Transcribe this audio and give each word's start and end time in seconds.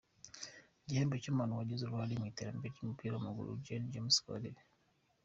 Igihembo 0.83 1.15
cy’umuntu 1.23 1.57
wagize 1.59 1.81
uruhare 1.83 2.13
mu 2.21 2.25
iterambere 2.31 2.71
ry’umupira 2.73 3.11
w’amaguru: 3.13 3.51
Gen 3.65 3.83
James 3.91 4.21
Kabarebe. 4.23 4.61